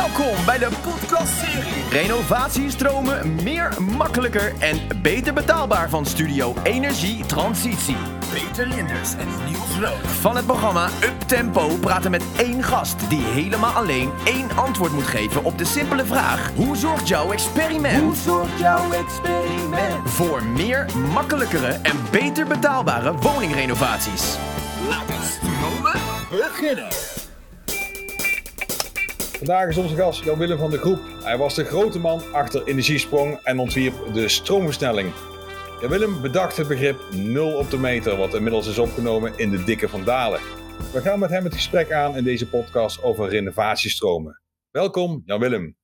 Welkom 0.00 0.44
bij 0.44 0.58
de 0.58 0.68
podcastserie 0.82 1.88
Renovatiestromen 1.90 3.34
meer 3.42 3.82
makkelijker 3.82 4.52
en 4.58 5.02
beter 5.02 5.32
betaalbaar 5.32 5.88
van 5.88 6.06
Studio 6.06 6.54
Energie 6.62 7.26
Transitie. 7.26 7.96
Peter 8.32 8.66
Linders 8.66 9.12
en 9.14 9.28
Niels 9.44 9.78
Rood. 9.80 10.06
Van 10.20 10.36
het 10.36 10.46
programma 10.46 10.88
Up 11.02 11.20
Tempo 11.26 11.76
praten 11.80 12.10
met 12.10 12.22
één 12.36 12.62
gast 12.62 13.08
die 13.08 13.22
helemaal 13.22 13.72
alleen 13.72 14.10
één 14.24 14.56
antwoord 14.56 14.92
moet 14.92 15.06
geven 15.06 15.44
op 15.44 15.58
de 15.58 15.64
simpele 15.64 16.04
vraag: 16.04 16.50
Hoe 16.54 16.76
zorgt 16.76 17.08
jouw 17.08 17.32
experiment? 17.32 18.02
Hoe 18.02 18.14
zorgt 18.14 18.58
jouw 18.58 18.92
experiment? 18.92 20.10
Voor 20.10 20.44
meer 20.44 20.86
makkelijkere 21.12 21.78
en 21.82 21.96
beter 22.10 22.46
betaalbare 22.46 23.12
woningrenovaties. 23.12 24.36
Laten 24.88 25.06
we 25.06 25.38
stromen 25.40 26.00
beginnen. 26.30 27.19
Vandaag 29.40 29.68
is 29.68 29.76
onze 29.76 29.94
gast 29.94 30.24
Jan 30.24 30.38
Willem 30.38 30.58
van 30.58 30.70
de 30.70 30.78
Groep. 30.78 30.98
Hij 31.22 31.38
was 31.38 31.54
de 31.54 31.64
grote 31.64 31.98
man 31.98 32.20
achter 32.32 32.66
Energiesprong 32.66 33.38
en 33.42 33.58
ontwierp 33.58 33.94
de 34.12 34.28
stroomversnelling. 34.28 35.12
Jan 35.80 35.90
Willem 35.90 36.20
bedacht 36.20 36.56
het 36.56 36.68
begrip 36.68 37.00
0 37.12 37.56
op 37.56 37.70
de 37.70 37.78
meter, 37.78 38.16
wat 38.16 38.34
inmiddels 38.34 38.68
is 38.68 38.78
opgenomen 38.78 39.38
in 39.38 39.50
de 39.50 39.64
dikke 39.64 39.88
van 39.88 40.04
Dalen. 40.04 40.40
We 40.92 41.00
gaan 41.00 41.18
met 41.18 41.30
hem 41.30 41.44
het 41.44 41.54
gesprek 41.54 41.92
aan 41.92 42.16
in 42.16 42.24
deze 42.24 42.48
podcast 42.48 43.02
over 43.02 43.28
renovatiestromen. 43.28 44.40
Welkom 44.70 45.22
Jan 45.24 45.40
Willem. 45.40 45.76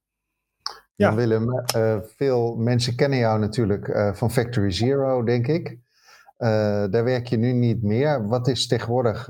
Ja, 0.95 1.15
Willem, 1.15 1.65
uh, 1.77 1.99
veel 2.17 2.57
mensen 2.57 2.97
kennen 2.97 3.19
jou 3.19 3.39
natuurlijk 3.39 3.89
uh, 3.89 4.13
van 4.13 4.31
Factory 4.31 4.71
Zero, 4.71 5.23
denk 5.23 5.47
ik. 5.47 5.69
Uh, 5.69 6.49
daar 6.91 7.05
werk 7.05 7.27
je 7.27 7.37
nu 7.37 7.53
niet 7.53 7.83
meer. 7.83 8.29
Wat 8.29 8.49
is 8.49 8.67
tegenwoordig, 8.67 9.27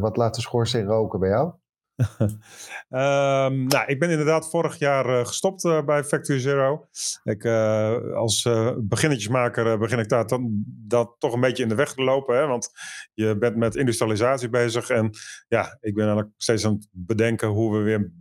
wat 0.00 0.16
laat 0.16 0.34
de 0.34 0.40
schoorsteen 0.40 0.86
roken 0.86 1.20
bij 1.20 1.28
jou? 1.28 1.52
Um, 1.98 3.66
nou, 3.72 3.86
ik 3.86 3.98
ben 3.98 4.10
inderdaad 4.10 4.50
vorig 4.50 4.78
jaar 4.78 5.06
uh, 5.08 5.26
gestopt 5.26 5.64
uh, 5.64 5.84
bij 5.84 6.04
Factory 6.04 6.38
Zero. 6.38 6.88
Ik, 7.24 7.44
uh, 7.44 8.14
als 8.14 8.48
beginnetjesmaker 8.78 9.78
begin 9.78 9.98
ik 9.98 10.08
daar 10.08 10.26
dan, 10.26 10.64
dat 10.66 11.14
toch 11.18 11.32
een 11.32 11.40
beetje 11.40 11.62
in 11.62 11.68
de 11.68 11.74
weg 11.74 11.92
te 11.92 12.02
lopen. 12.02 12.36
Hè? 12.36 12.46
Want 12.46 12.70
je 13.14 13.38
bent 13.38 13.56
met 13.56 13.76
industrialisatie 13.76 14.48
bezig. 14.48 14.90
En 14.90 15.10
ja, 15.48 15.78
ik 15.80 15.94
ben 15.94 16.04
eigenlijk 16.04 16.34
steeds 16.36 16.66
aan 16.66 16.72
het 16.72 16.88
bedenken 16.92 17.48
hoe 17.48 17.76
we 17.76 17.82
weer 17.82 18.12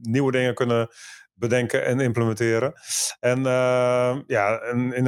nieuwe 0.00 0.32
dingen 0.32 0.54
kunnen 0.54 0.88
bedenken 1.34 1.84
en 1.84 2.00
implementeren. 2.00 2.72
En 3.20 3.42
ja, 4.26 4.62
in, 4.62 5.06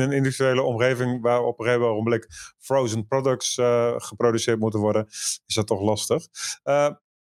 een 0.00 0.12
industriële 0.12 0.62
omgeving 0.62 1.22
waar 1.22 1.42
op 1.42 1.58
een 1.58 1.64
gegeven 1.64 1.88
moment 1.88 2.26
frozen 2.58 3.06
products 3.06 3.54
geproduceerd 3.96 4.58
moeten 4.58 4.80
worden, 4.80 5.06
is 5.46 5.54
dat 5.54 5.66
toch 5.66 5.80
lastig. 5.80 6.26
Uh, 6.64 6.88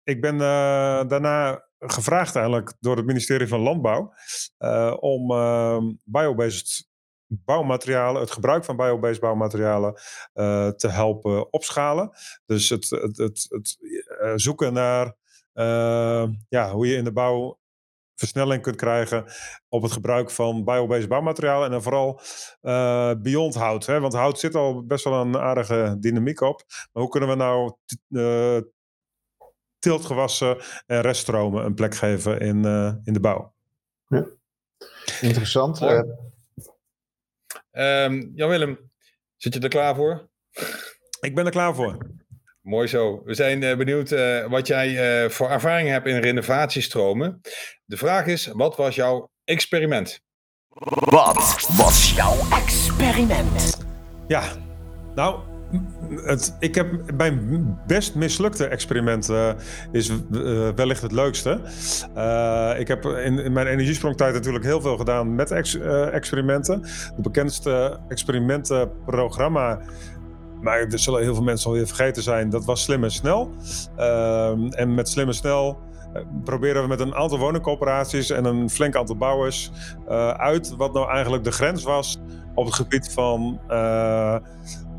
ik 0.05 0.21
ben 0.21 0.35
uh, 0.35 0.41
daarna 1.09 1.65
gevraagd 1.79 2.37
eigenlijk 2.37 2.75
door 2.81 2.97
het 2.97 3.07
ministerie 3.07 3.49
van 3.49 3.61
Landbouw 3.61 4.13
uh, 4.59 4.97
om 5.01 5.31
uh, 5.31 5.79
biobased 6.05 6.89
bouwmaterialen, 7.27 8.21
het 8.21 8.31
gebruik 8.31 8.65
van 8.65 8.77
biobased 8.77 9.21
bouwmaterialen 9.21 9.95
te 10.77 10.89
helpen 10.89 11.53
opschalen. 11.53 12.11
Dus 12.47 12.69
het, 12.69 12.91
het, 12.91 13.17
het, 13.17 13.47
het 13.49 13.79
zoeken 14.41 14.73
naar 14.73 15.17
ja, 16.49 16.71
hoe 16.71 16.87
je 16.87 16.97
in 16.97 17.05
de 17.05 17.13
bouw 17.13 17.61
versnelling 18.21 18.63
kunt 18.63 18.77
krijgen 18.77 19.25
op 19.69 19.83
het 19.83 19.93
gebruik 19.93 20.31
van 20.31 20.65
biobased 20.65 21.09
bouwmaterialen. 21.09 21.65
En 21.65 21.71
dan 21.71 21.83
vooral 21.83 22.21
uh, 22.63 23.13
beyond 23.23 23.55
hout. 23.55 23.87
Hè? 23.87 24.01
Want 24.01 24.13
hout 24.13 24.39
zit 24.39 24.55
al 24.55 24.87
best 24.87 25.05
wel 25.05 25.21
een 25.21 25.37
aardige 25.39 25.97
dynamiek 26.01 26.41
op. 26.41 26.63
Maar 26.93 27.03
hoe 27.03 27.09
kunnen 27.13 27.29
we 27.29 27.35
nou 27.35 27.77
tiltgewassen 29.81 30.57
en 30.87 31.01
reststromen 31.01 31.65
een 31.65 31.75
plek 31.75 31.95
geven 31.95 32.41
in, 32.41 32.65
uh, 32.65 32.93
in 33.05 33.13
de 33.13 33.21
bouw? 33.21 33.55
Ja. 34.07 34.27
Interessant. 35.21 35.83
Uh, 35.83 36.03
um, 37.73 38.33
Jan-Willem, 38.35 38.91
zit 39.37 39.55
je 39.55 39.61
er 39.61 39.69
klaar 39.69 39.95
voor? 39.95 40.29
Ik 41.21 41.35
ben 41.35 41.45
er 41.45 41.51
klaar 41.51 41.75
voor. 41.75 41.97
Mooi 42.61 42.89
zo. 42.89 43.23
We 43.25 43.35
zijn 43.35 43.63
uh, 43.63 43.77
benieuwd 43.77 44.11
uh, 44.11 44.47
wat 44.47 44.67
jij 44.67 45.25
uh, 45.25 45.31
voor 45.31 45.49
ervaring 45.51 45.89
hebt 45.89 46.07
in 46.07 46.21
renovatiestromen. 46.21 47.41
De 47.85 47.97
vraag 47.97 48.27
is, 48.27 48.47
wat 48.47 48.77
was 48.77 48.95
jouw 48.95 49.31
experiment? 49.45 50.21
Wat 50.69 51.67
was 51.77 52.15
jouw 52.15 52.37
experiment? 52.51 53.79
Ja, 54.29 54.43
nou, 55.15 55.50
het, 56.25 56.57
ik 56.59 56.75
heb 56.75 57.17
mijn 57.17 57.79
best 57.87 58.15
mislukte 58.15 58.67
experiment 58.67 59.33
is 59.93 60.13
wellicht 60.75 61.03
het 61.03 61.13
leukste. 61.13 61.61
ik 62.79 62.89
heb 62.89 63.05
in, 63.05 63.53
mijn 63.53 63.67
energiesprongtijd 63.67 64.35
natuurlijk 64.35 64.65
heel 64.65 64.81
veel 64.81 64.97
gedaan 64.97 65.35
met 65.35 65.51
ex, 65.51 65.79
experimenten. 66.13 66.81
De 67.17 67.23
bekendste 67.23 67.99
experimentenprogramma 68.09 69.81
maar 70.61 70.79
er 70.79 70.99
zullen 70.99 71.23
heel 71.23 71.35
veel 71.35 71.45
mensen 71.45 71.71
alweer 71.71 71.87
vergeten 71.87 72.23
zijn. 72.23 72.51
Dat 72.51 72.65
was 72.65 72.83
Slim 72.83 73.05
en 73.05 73.11
Snel. 73.11 73.51
En 74.71 74.95
met 74.95 75.09
Slim 75.09 75.27
en 75.27 75.35
Snel 75.35 75.79
proberen 76.45 76.83
we 76.83 76.89
met 76.89 77.01
een 77.01 77.15
aantal 77.15 77.39
woningcoöperaties 77.39 78.31
en 78.31 78.45
een 78.45 78.71
flink 78.71 78.97
aantal 78.97 79.17
bouwers 79.17 79.71
uit 80.37 80.77
wat 80.77 80.93
nou 80.93 81.11
eigenlijk 81.11 81.45
de 81.45 81.53
grens 81.53 81.83
was 81.83 82.21
op 82.55 82.65
het 82.65 82.75
gebied 82.75 83.13
van 83.13 83.61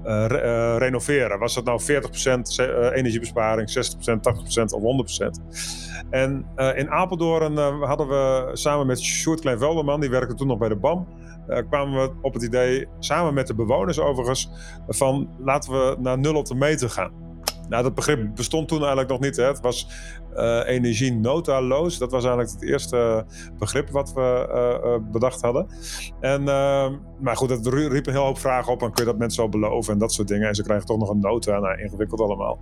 uh, 0.06 0.25
re 0.28 0.78
renoveren. 0.78 1.39
Was 1.39 1.53
dat 1.53 1.63
nou 1.63 1.81
40% 1.81 1.85
energiebesparing, 2.94 3.69
60%, 3.69 4.13
80% 4.59 4.63
of 4.63 4.81
100%? 5.19 6.09
En 6.09 6.45
in 6.75 6.89
Apeldoorn 6.89 7.57
hadden 7.84 8.07
we 8.07 8.50
samen 8.53 8.88
met 8.88 9.00
Sjoerd 9.00 9.40
Klein-Velderman, 9.40 10.00
die 10.00 10.09
werkte 10.09 10.35
toen 10.35 10.47
nog 10.47 10.57
bij 10.57 10.69
de 10.69 10.75
BAM, 10.75 11.07
kwamen 11.69 12.01
we 12.01 12.11
op 12.22 12.34
het 12.34 12.44
idee, 12.44 12.88
samen 13.00 13.34
met 13.34 13.47
de 13.47 13.56
bewoners 13.56 14.00
overigens, 14.00 14.50
van 14.88 15.29
laten 15.38 15.72
we 15.72 15.95
naar 16.00 16.19
nul 16.19 16.35
op 16.35 16.45
de 16.45 16.56
meter 16.56 16.90
gaan. 16.90 17.22
Nou, 17.72 17.84
dat 17.84 17.95
begrip 17.95 18.35
bestond 18.35 18.67
toen 18.67 18.79
eigenlijk 18.79 19.09
nog 19.09 19.19
niet. 19.19 19.35
Hè. 19.35 19.44
Het 19.44 19.59
was 19.59 19.88
uh, 20.35 20.61
energie 20.65 21.13
notaloos. 21.13 21.97
Dat 21.97 22.11
was 22.11 22.23
eigenlijk 22.23 22.53
het 22.53 22.69
eerste 22.69 23.25
begrip 23.57 23.89
wat 23.89 24.13
we 24.13 24.49
uh, 24.83 25.11
bedacht 25.11 25.41
hadden. 25.41 25.67
En, 26.19 26.43
maar 27.19 27.35
goed, 27.35 27.49
dat 27.49 27.67
riep 27.67 28.07
een 28.07 28.13
heel 28.13 28.23
hoop 28.23 28.37
vragen 28.37 28.71
op. 28.71 28.81
En 28.81 28.91
kun 28.91 29.05
je 29.05 29.09
dat 29.09 29.19
mensen 29.19 29.43
zo 29.43 29.49
beloven 29.49 29.93
en 29.93 29.99
dat 29.99 30.13
soort 30.13 30.27
dingen. 30.27 30.47
En 30.47 30.55
ze 30.55 30.63
krijgen 30.63 30.85
toch 30.85 30.97
nog 30.97 31.09
een 31.09 31.19
nota. 31.19 31.59
Nou, 31.59 31.81
ingewikkeld 31.81 32.21
allemaal. 32.21 32.59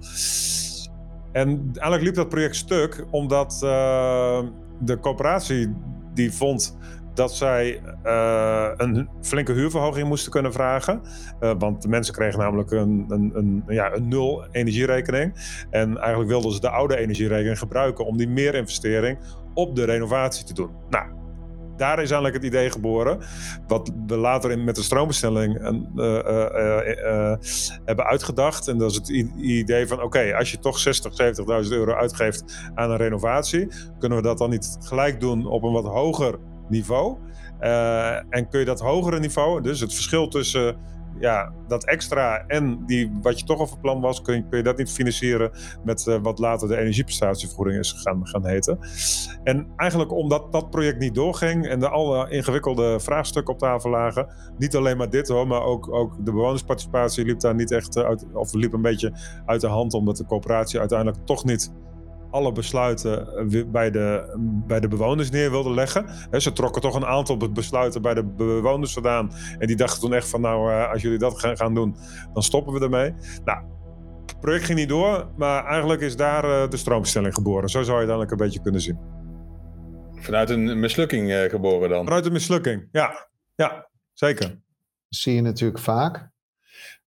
En 1.32 1.48
eigenlijk 1.64 2.04
liep 2.04 2.16
dat 2.16 2.30
project 2.30 2.56
stuk, 2.56 3.06
omdat 3.10 3.58
de 4.80 4.98
coöperatie 5.02 5.74
die 6.14 6.34
vond 6.34 6.78
dat 7.14 7.36
zij 7.36 7.82
uh, 8.06 8.70
een 8.78 9.10
flinke 9.22 9.52
huurverhoging 9.52 10.08
moesten 10.08 10.32
kunnen 10.32 10.54
vragen. 10.54 11.02
Uh, 11.42 11.52
want 11.58 11.82
de 11.82 11.88
mensen 11.88 12.14
kregen 12.14 12.40
namelijk 12.40 12.72
een, 12.72 13.06
een, 13.08 13.32
een, 13.34 13.64
ja, 13.68 13.94
een 13.94 14.08
nul 14.08 14.46
energierekening. 14.52 15.34
En 15.70 15.98
eigenlijk 15.98 16.30
wilden 16.30 16.52
ze 16.52 16.60
de 16.60 16.70
oude 16.70 16.98
energierekening 16.98 17.60
gebruiken 17.60 18.06
om 18.06 18.18
die 18.18 18.28
meer 18.28 18.56
investering 18.56 19.18
op 19.54 19.76
de 19.76 19.84
renovatie 19.84 20.46
te 20.46 20.54
doen. 20.54 20.70
Nou, 20.90 21.06
daar 21.80 22.02
is 22.02 22.12
eigenlijk 22.12 22.34
het 22.34 22.44
idee 22.44 22.72
geboren. 22.72 23.20
Wat 23.68 23.92
we 24.08 24.18
later 24.18 24.52
in, 24.52 24.64
met 24.64 24.76
de 24.76 24.84
stroombestelling 24.84 25.56
uh, 25.96 27.34
hebben 27.86 28.06
uitgedacht. 28.06 28.68
En 28.68 28.78
dat 28.78 28.92
is 28.92 28.96
het 28.96 29.10
idee 29.38 29.88
van: 29.88 30.02
oké, 30.02 30.36
als 30.36 30.52
je 30.52 30.60
toch 30.60 30.80
60, 30.80 31.12
70.000 31.66 31.72
euro 31.72 31.94
uitgeeft 31.94 32.72
aan 32.76 32.92
een 32.92 32.98
renovatie, 32.98 33.68
kunnen 34.00 34.18
we 34.18 34.24
dat 34.24 34.38
dan 34.38 34.50
niet 34.50 34.78
gelijk 34.80 35.20
doen 35.20 35.46
op 35.46 35.64
een 35.64 35.72
wat 35.72 35.86
hoger 35.86 36.40
niveau. 36.70 37.18
Uh, 37.62 38.16
en 38.16 38.50
kun 38.50 38.60
je 38.60 38.66
dat 38.66 38.80
hogere 38.80 39.20
niveau, 39.20 39.62
dus 39.62 39.80
het 39.80 39.94
verschil 39.94 40.28
tussen 40.28 40.78
ja, 41.20 41.54
dat 41.68 41.86
extra 41.86 42.44
en 42.48 42.86
die, 42.86 43.12
wat 43.22 43.40
je 43.40 43.46
toch 43.46 43.60
al 43.60 43.68
van 43.68 43.80
plan 43.80 44.02
was, 44.02 44.22
kun 44.22 44.36
je, 44.36 44.48
kun 44.50 44.58
je 44.58 44.64
dat 44.64 44.78
niet 44.78 44.92
financieren 44.92 45.52
met 45.84 46.06
uh, 46.06 46.18
wat 46.22 46.40
later 46.40 46.68
de 46.68 46.78
energieprestatievergoeding 46.78 47.80
is 47.80 47.92
gaan, 47.92 48.28
gaan 48.28 48.46
heten. 48.46 48.80
En 49.44 49.68
eigenlijk 49.76 50.12
omdat 50.12 50.52
dat 50.52 50.70
project 50.70 51.00
niet 51.00 51.16
doorging 51.16 51.68
en 51.68 51.84
er 51.84 51.90
alle 51.90 52.30
ingewikkelde 52.30 53.00
vraagstukken 53.00 53.54
op 53.54 53.60
tafel 53.60 53.90
lagen, 53.90 54.28
niet 54.58 54.76
alleen 54.76 54.98
maar 54.98 55.10
dit 55.10 55.28
hoor, 55.28 55.48
maar 55.48 55.64
ook, 55.64 55.94
ook 55.94 56.26
de 56.26 56.32
bewonersparticipatie 56.32 57.26
liep 57.26 57.40
daar 57.40 57.56
niet 57.56 57.72
echt 57.72 57.98
uit, 57.98 58.26
of 58.34 58.54
liep 58.54 58.74
een 58.74 58.82
beetje 58.82 59.14
uit 59.46 59.62
de 59.62 59.68
hand, 59.68 59.94
omdat 59.94 60.18
de 60.18 60.26
coöperatie 60.26 60.80
uiteindelijk 60.80 61.26
toch 61.26 61.46
niet 61.46 61.72
alle 62.32 62.52
besluiten 62.52 63.38
eh, 63.52 63.64
bij 63.66 63.92
de, 63.92 64.34
bij 64.68 64.80
de 64.80 64.88
bewoners 64.88 65.30
neer 65.30 65.52
wilden 65.52 65.74
leggen. 65.74 66.06
ze 66.42 66.54
trokken 66.54 66.82
toch 66.82 66.96
een 66.96 67.06
aantal 67.06 67.38
besluiten 67.52 68.02
bij 68.02 68.14
de 68.14 68.24
bewoners 68.24 68.94
vandaan. 68.94 69.32
En 69.58 69.68
die 69.68 69.76
dachten 69.76 70.02
toen 70.02 70.14
echt 70.14 70.30
van 70.30 70.42
nou, 70.42 70.72
eh, 70.72 70.92
als 70.92 71.02
jullie 71.02 71.18
dat 71.18 71.40
gaan 71.40 71.74
doen, 71.74 71.96
dan 72.34 72.44
stoppen 72.44 72.74
we 72.74 72.80
ermee. 72.80 73.14
Nou, 73.46 73.64
het 74.26 74.40
project 74.40 74.66
ging 74.66 74.80
niet 74.80 74.90
door, 74.90 75.30
maar 75.38 75.66
eigenlijk 75.66 76.02
is 76.02 76.16
daar 76.16 76.44
eh, 76.44 76.70
de 76.70 76.78
stroomstelling 76.78 77.34
geboren. 77.34 77.70
Zo 77.70 77.84
zou 77.84 78.06
je 78.06 78.12
het 78.12 78.32
een 78.32 78.38
beetje 78.38 78.62
kunnen 78.62 78.82
zien. 78.82 79.00
Vanuit 80.16 80.50
een 80.50 80.80
mislukking 80.80 81.50
geboren 81.50 81.90
dan? 81.90 82.04
Vanuit 82.04 82.26
een 82.26 82.32
mislukking, 82.32 82.88
ja. 82.92 83.28
Ja, 83.56 83.90
zeker. 84.14 84.48
Dat 84.48 85.20
zie 85.20 85.36
je 85.36 85.42
natuurlijk 85.42 85.80
vaak. 85.80 86.30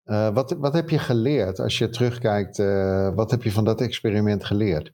Uh, 0.05 0.35
wat, 0.35 0.57
wat 0.59 0.73
heb 0.73 0.89
je 0.89 0.99
geleerd 0.99 1.59
als 1.59 1.79
je 1.79 1.89
terugkijkt? 1.89 2.59
Uh, 2.59 3.15
wat 3.15 3.31
heb 3.31 3.43
je 3.43 3.53
van 3.53 3.65
dat 3.65 3.81
experiment 3.81 4.45
geleerd? 4.45 4.93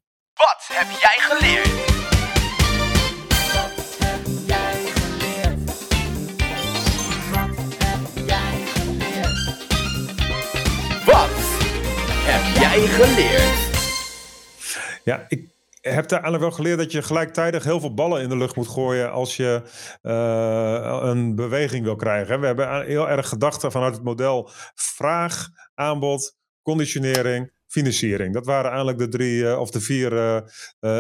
Ja, 15.05 15.25
ik 15.29 15.49
heb 15.81 16.09
daar 16.09 16.41
wel 16.41 16.51
geleerd 16.51 16.79
dat 16.79 16.93
je 16.93 17.03
gelijktijdig 17.03 17.65
heel 17.65 17.81
veel 17.81 17.95
ballen 17.95 18.23
in 18.23 18.29
de 18.29 18.37
lucht 18.37 18.57
moet 18.57 18.69
gooien 18.69 19.13
als 19.13 19.37
je 19.37 19.63
uh, 20.03 20.99
een 21.03 21.35
beweging 21.35 21.85
wil 21.85 21.97
krijgen. 21.97 22.41
We 22.41 22.47
hebben 22.47 22.85
heel 22.85 23.09
erg 23.09 23.29
gedacht 23.29 23.65
vanuit 23.69 23.95
het 23.95 24.05
model 24.05 24.51
vraag, 24.75 25.49
aanbod, 25.75 26.37
conditionering, 26.63 27.53
financiering. 27.67 28.35
Dat 28.35 28.47
waren 28.47 28.69
eigenlijk 28.69 28.99
de 28.99 29.09
drie 29.09 29.43
uh, 29.43 29.61
of 29.61 29.71
de 29.71 29.81
vier 29.81 30.13
uh, 30.13 30.41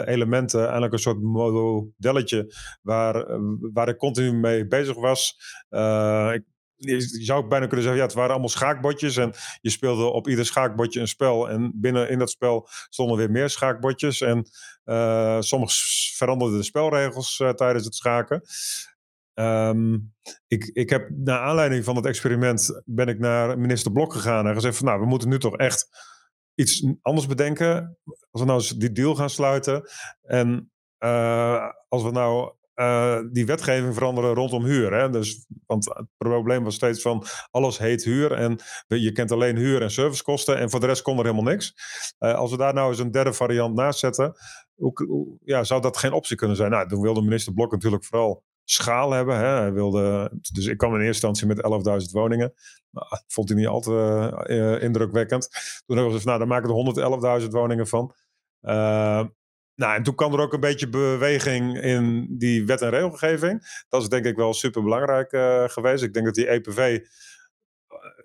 elementen. 0.04 0.60
Eigenlijk 0.60 0.92
een 0.92 0.98
soort 0.98 1.22
modelletje 1.22 2.54
waar, 2.82 3.26
waar 3.72 3.88
ik 3.88 3.96
continu 3.96 4.32
mee 4.32 4.66
bezig 4.66 4.96
was. 4.96 5.36
ik 6.34 6.42
je 6.78 7.00
zou 7.00 7.46
bijna 7.46 7.66
kunnen 7.66 7.82
zeggen, 7.82 8.00
ja, 8.00 8.06
het 8.06 8.16
waren 8.16 8.30
allemaal 8.30 8.48
schaakbotjes. 8.48 9.16
En 9.16 9.32
je 9.60 9.70
speelde 9.70 10.04
op 10.04 10.28
ieder 10.28 10.46
schaakbotje 10.46 11.00
een 11.00 11.08
spel. 11.08 11.50
En 11.50 11.72
binnen 11.74 12.08
in 12.08 12.18
dat 12.18 12.30
spel 12.30 12.68
stonden 12.88 13.16
weer 13.16 13.30
meer 13.30 13.50
schaakbotjes. 13.50 14.20
En 14.20 14.48
uh, 14.84 15.40
soms 15.40 16.14
veranderden 16.16 16.58
de 16.58 16.64
spelregels 16.64 17.38
uh, 17.38 17.50
tijdens 17.50 17.84
het 17.84 17.94
schaken. 17.94 18.42
Um, 19.34 20.14
ik, 20.46 20.64
ik 20.64 20.90
heb 20.90 21.10
naar 21.10 21.40
aanleiding 21.40 21.84
van 21.84 21.96
het 21.96 22.06
experiment 22.06 22.82
ben 22.84 23.08
ik 23.08 23.18
naar 23.18 23.58
minister 23.58 23.92
Blok 23.92 24.12
gegaan 24.12 24.46
en 24.46 24.54
gezegd 24.54 24.76
van 24.76 24.86
nou, 24.86 25.00
we 25.00 25.06
moeten 25.06 25.28
nu 25.28 25.38
toch 25.38 25.56
echt 25.56 25.88
iets 26.54 26.86
anders 27.02 27.26
bedenken. 27.26 27.98
Als 28.30 28.40
we 28.40 28.46
nou 28.46 28.58
eens 28.58 28.70
die 28.70 28.92
deal 28.92 29.14
gaan 29.14 29.30
sluiten. 29.30 29.88
En 30.22 30.72
uh, 30.98 31.68
als 31.88 32.02
we 32.02 32.10
nou 32.10 32.52
uh, 32.78 33.18
die 33.32 33.46
wetgeving 33.46 33.94
veranderen 33.94 34.34
rondom 34.34 34.64
huur. 34.64 34.92
Hè? 34.92 35.10
Dus, 35.10 35.46
want 35.66 35.84
het 35.84 36.06
probleem 36.16 36.64
was 36.64 36.74
steeds 36.74 37.02
van 37.02 37.24
alles 37.50 37.78
heet 37.78 38.04
huur 38.04 38.32
en 38.32 38.60
je 38.86 39.12
kent 39.12 39.32
alleen 39.32 39.56
huur 39.56 39.82
en 39.82 39.90
servicekosten 39.90 40.58
en 40.58 40.70
voor 40.70 40.80
de 40.80 40.86
rest 40.86 41.02
kon 41.02 41.18
er 41.18 41.24
helemaal 41.24 41.52
niks. 41.52 41.74
Uh, 42.18 42.34
als 42.34 42.50
we 42.50 42.56
daar 42.56 42.74
nou 42.74 42.90
eens 42.90 42.98
een 42.98 43.10
derde 43.10 43.32
variant 43.32 43.74
naast 43.74 43.98
zetten, 43.98 44.34
ja, 45.44 45.64
zou 45.64 45.80
dat 45.80 45.96
geen 45.96 46.12
optie 46.12 46.36
kunnen 46.36 46.56
zijn? 46.56 46.70
Nou, 46.70 46.88
toen 46.88 47.00
wilde 47.00 47.22
minister 47.22 47.52
Blok 47.52 47.70
natuurlijk 47.72 48.04
vooral 48.04 48.44
schaal 48.64 49.10
hebben. 49.10 49.36
Hè? 49.36 49.46
Hij 49.46 49.72
wilde, 49.72 50.32
dus 50.52 50.66
ik 50.66 50.76
kwam 50.76 50.94
in 50.94 51.00
eerste 51.00 51.26
instantie 51.26 51.46
met 51.46 52.02
11.000 52.06 52.10
woningen. 52.10 52.54
Nou, 52.90 53.06
vond 53.26 53.48
hij 53.48 53.58
niet 53.58 53.66
al 53.66 53.80
te 53.80 54.44
uh, 54.46 54.82
indrukwekkend. 54.82 55.48
Toen 55.86 55.96
hebben 55.96 56.04
we 56.04 56.10
gezegd, 56.10 56.24
nou, 56.24 56.38
daar 56.38 56.48
maken 56.48 56.74
we 56.74 57.40
111.000 57.42 57.48
woningen 57.48 57.86
van. 57.86 58.14
Nou, 59.78 59.96
en 59.96 60.02
toen 60.02 60.14
kwam 60.14 60.32
er 60.32 60.40
ook 60.40 60.52
een 60.52 60.60
beetje 60.60 60.88
beweging 60.88 61.80
in 61.80 62.26
die 62.38 62.66
wet 62.66 62.82
en 62.82 62.90
regelgeving. 62.90 63.84
Dat 63.88 64.02
is 64.02 64.08
denk 64.08 64.24
ik 64.24 64.36
wel 64.36 64.54
super 64.54 64.82
belangrijk 64.82 65.32
uh, 65.32 65.68
geweest. 65.68 66.02
Ik 66.02 66.12
denk 66.12 66.26
dat 66.26 66.34
die 66.34 66.48
EPV, 66.48 66.78
uh, 66.78 66.98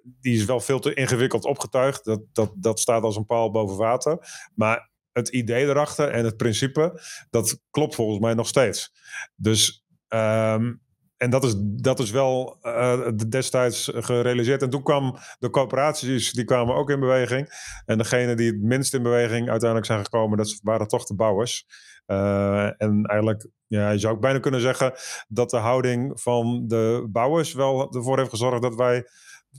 die 0.03 0.35
is 0.35 0.45
wel 0.45 0.59
veel 0.59 0.79
te 0.79 0.93
ingewikkeld 0.93 1.45
opgetuigd. 1.45 2.05
Dat, 2.05 2.21
dat, 2.31 2.53
dat 2.55 2.79
staat 2.79 3.03
als 3.03 3.15
een 3.15 3.25
paal 3.25 3.51
boven 3.51 3.77
water. 3.77 4.17
Maar 4.55 4.91
het 5.11 5.29
idee 5.29 5.65
erachter 5.65 6.09
en 6.09 6.25
het 6.25 6.37
principe, 6.37 7.01
dat 7.29 7.59
klopt 7.69 7.95
volgens 7.95 8.19
mij 8.19 8.33
nog 8.33 8.47
steeds. 8.47 8.91
Dus 9.35 9.85
um, 10.07 10.82
en 11.23 11.29
dat 11.29 11.43
is, 11.43 11.55
dat 11.57 11.99
is 11.99 12.11
wel 12.11 12.57
uh, 12.61 13.07
destijds 13.29 13.91
gerealiseerd. 13.93 14.61
En 14.61 14.69
toen 14.69 14.83
kwam 14.83 15.17
de 15.39 15.49
coöperaties, 15.49 16.31
die 16.31 16.43
kwamen 16.43 16.75
ook 16.75 16.89
in 16.89 16.99
beweging. 16.99 17.49
En 17.85 17.97
degene 17.97 18.35
die 18.35 18.51
het 18.51 18.61
minst 18.61 18.93
in 18.93 19.03
beweging 19.03 19.49
uiteindelijk 19.49 19.85
zijn 19.85 20.03
gekomen, 20.03 20.37
dat 20.37 20.59
waren 20.63 20.87
toch 20.87 21.05
de 21.05 21.15
bouwers. 21.15 21.65
Uh, 22.07 22.81
en 22.81 23.05
eigenlijk, 23.05 23.47
ja, 23.67 23.89
je 23.89 23.99
zou 23.99 24.15
ook 24.15 24.21
bijna 24.21 24.39
kunnen 24.39 24.61
zeggen 24.61 24.93
dat 25.27 25.49
de 25.49 25.57
houding 25.57 26.21
van 26.21 26.63
de 26.67 27.07
bouwers 27.11 27.53
wel 27.53 27.93
ervoor 27.93 28.17
heeft 28.17 28.29
gezorgd 28.29 28.61
dat 28.61 28.75
wij 28.75 29.07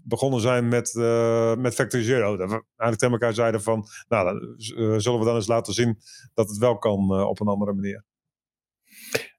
begonnen 0.04 0.40
zijn 0.40 0.68
met, 0.68 0.94
uh, 0.94 1.54
met 1.54 1.74
Factory 1.74 2.02
Zero. 2.02 2.36
Dat 2.36 2.50
we 2.50 2.64
eigenlijk 2.76 2.98
tegen 2.98 3.14
elkaar 3.14 3.34
zeiden 3.34 3.62
van, 3.62 3.86
nou, 4.08 4.54
zullen 5.00 5.18
we 5.18 5.24
dan 5.24 5.34
eens 5.34 5.46
laten 5.46 5.72
zien 5.72 5.98
dat 6.34 6.48
het 6.48 6.58
wel 6.58 6.78
kan 6.78 7.24
op 7.26 7.40
een 7.40 7.46
andere 7.46 7.72
manier. 7.72 8.04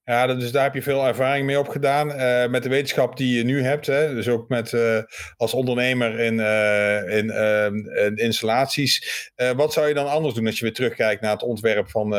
Ja, 0.05 0.27
dus 0.27 0.51
daar 0.51 0.63
heb 0.63 0.73
je 0.73 0.81
veel 0.81 1.07
ervaring 1.07 1.45
mee 1.45 1.59
opgedaan. 1.59 2.11
Uh, 2.11 2.47
met 2.47 2.63
de 2.63 2.69
wetenschap 2.69 3.17
die 3.17 3.37
je 3.37 3.43
nu 3.43 3.63
hebt. 3.63 3.85
Hè? 3.85 4.13
Dus 4.13 4.27
ook 4.27 4.49
met, 4.49 4.71
uh, 4.71 4.99
als 5.37 5.53
ondernemer 5.53 6.19
in, 6.19 6.33
uh, 6.33 7.17
in, 7.17 7.29
in, 7.95 8.15
installaties. 8.15 9.31
wat 9.55 9.73
zou 9.73 9.87
je 9.87 9.93
dan 9.93 10.07
anders 10.07 10.33
doen 10.33 10.45
als 10.45 10.57
je 10.57 10.63
weer 10.63 10.73
terugkijkt 10.73 11.21
naar 11.21 11.31
het 11.31 11.43
ontwerp 11.43 11.89
van, 11.89 12.15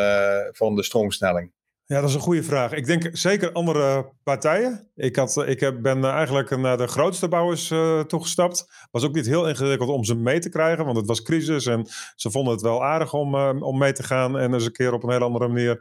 van 0.53 0.75
de 0.75 0.83
stroomsnelling? 0.83 1.53
Ja, 1.85 2.00
dat 2.00 2.09
is 2.09 2.15
een 2.15 2.21
goede 2.21 2.43
vraag. 2.43 2.73
Ik 2.73 2.87
denk 2.87 3.09
zeker 3.12 3.53
andere 3.53 4.12
partijen. 4.23 4.91
Ik, 4.94 5.17
had, 5.17 5.37
ik 5.47 5.82
ben 5.82 6.05
eigenlijk 6.05 6.56
naar 6.56 6.77
de 6.77 6.87
grootste 6.87 7.29
bouwers 7.29 7.71
uh, 7.71 8.00
toegestapt. 8.00 8.67
Was 8.91 9.05
ook 9.05 9.15
niet 9.15 9.27
heel 9.27 9.49
ingewikkeld 9.49 9.91
om 9.91 10.05
ze 10.05 10.15
mee 10.15 10.39
te 10.39 10.49
krijgen, 10.49 10.85
want 10.85 10.97
het 10.97 11.06
was 11.06 11.23
crisis 11.23 11.67
en 11.67 11.87
ze 12.17 12.31
vonden 12.31 12.53
het 12.53 12.62
wel 12.62 12.85
aardig 12.85 13.12
om, 13.12 13.35
om 13.62 13.79
mee 13.79 13.93
te 13.93 14.03
gaan 14.03 14.39
en 14.39 14.55
eens 14.55 14.65
een 14.65 14.73
keer 14.73 14.93
op 14.93 15.03
een 15.03 15.11
hele 15.11 15.25
andere 15.25 15.49
manier 15.49 15.81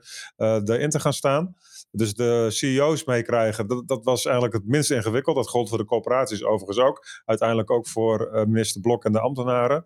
erin 0.66 0.90
te 0.90 1.00
gaan 1.00 1.14
staan. 1.14 1.56
Dus 1.98 2.14
de 2.14 2.46
CEO's 2.50 3.04
meekrijgen, 3.04 3.68
dat, 3.68 3.88
dat 3.88 4.04
was 4.04 4.26
eigenlijk 4.26 4.56
het 4.56 4.68
minst 4.68 4.92
ingewikkeld. 4.92 5.36
Dat 5.36 5.50
gold 5.50 5.70
voor 5.70 5.78
de 5.78 5.86
corporaties 5.86 6.44
overigens 6.44 6.80
ook. 6.80 7.06
Uiteindelijk 7.26 7.72
ook 7.72 7.88
voor 7.88 8.46
minister 8.48 8.82
Blok 8.82 9.06
en 9.06 9.12
de 9.12 9.20
ambtenaren. 9.20 9.86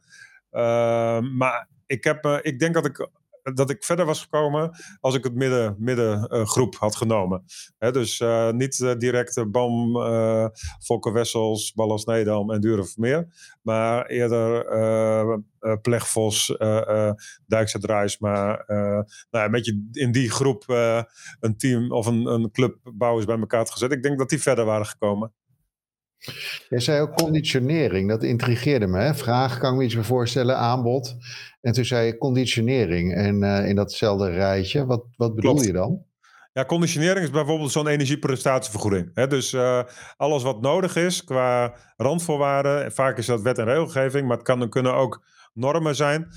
maar 1.38 1.68
ik, 1.86 2.04
heb, 2.04 2.40
ik 2.42 2.60
denk 2.60 2.74
dat 2.74 2.86
ik 2.86 3.10
dat 3.54 3.70
ik 3.70 3.84
verder 3.84 4.06
was 4.06 4.22
gekomen 4.22 4.72
als 5.00 5.16
ik 5.16 5.24
het 5.24 5.36
midden, 5.36 5.76
middengroep 5.80 6.74
uh, 6.74 6.80
had 6.80 6.96
genomen. 6.96 7.44
dus 7.78 8.20
uh, 8.20 8.52
niet 8.52 8.80
uh, 8.80 8.96
direct 8.98 9.52
BAM, 9.52 9.94
Volker 10.80 11.14
Wessels, 11.14 11.74
Ballas 11.74 12.06
Nedam 12.06 12.52
en 12.52 12.62
Duren 12.62 12.88
meer. 12.96 13.28
Maar 13.62 14.06
eerder 14.06 14.68
Plegvos, 15.82 16.56
Dijkse 17.48 17.80
Draaisma. 17.80 18.64
nou 18.68 19.06
ja, 19.30 19.46
een 19.46 19.52
beetje 19.52 19.90
in 19.92 20.12
die 20.12 20.32
groep 20.32 20.64
een 21.40 21.58
team 21.58 21.92
of 21.92 22.06
een, 22.06 22.26
een 22.26 22.52
club 22.52 22.78
bouwers 22.94 23.26
bij 23.26 23.40
elkaar 23.40 23.60
had 23.60 23.72
gezet. 23.72 23.92
Ik 23.92 24.04
denk 24.04 24.18
dat 24.18 24.30
die 24.30 24.42
verder 24.42 24.66
waren 24.66 24.86
gekomen. 24.86 25.34
Jij 26.70 26.80
zei 26.80 27.02
ook 27.02 27.14
conditionering, 27.14 28.10
dat 28.10 28.24
intrigeerde 28.24 28.88
me. 28.88 29.00
Hè? 29.00 29.16
Vraag 29.16 29.58
kan 29.58 29.72
ik 29.72 29.78
me 29.78 29.84
iets 29.84 29.96
meer 29.96 30.06
voorstellen, 30.06 30.58
aanbod. 30.58 31.16
En 31.62 31.74
toen 31.74 31.86
zei 31.86 32.06
je 32.06 32.18
conditionering 32.18 33.14
en 33.14 33.44
uh, 33.44 33.68
in 33.70 33.76
datzelfde 33.76 34.30
rijtje. 34.30 34.86
Wat, 34.86 35.06
wat 35.16 35.36
bedoel 35.36 35.52
Klopt. 35.52 35.68
je 35.68 35.74
dan? 35.74 36.04
Ja, 36.54 36.66
conditionering 36.66 37.26
is 37.26 37.32
bijvoorbeeld 37.32 37.72
zo'n 37.72 37.88
energieprestatievergoeding. 37.88 39.12
Hè? 39.14 39.28
Dus 39.28 39.54
uh, 39.54 39.84
alles 40.18 40.44
wat 40.44 40.62
nodig 40.62 40.96
is 40.96 41.24
qua 41.24 41.76
randvoorwaarden. 41.98 42.92
Vaak 42.92 43.18
is 43.18 43.26
dat 43.26 43.42
wet 43.42 43.58
en 43.58 43.66
regelgeving, 43.66 44.28
maar 44.28 44.38
het 44.38 44.46
kan, 44.46 44.70
kunnen 44.70 44.94
ook 44.94 45.24
normen 45.54 45.96
zijn. 45.96 46.28